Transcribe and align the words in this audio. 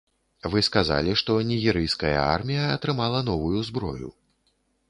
Вы 0.53 0.63
сказалі, 0.67 1.13
што 1.21 1.35
нігерыйская 1.51 2.13
армія 2.33 2.63
атрымала 2.79 3.23
новую 3.31 3.59
зброю. 3.73 4.09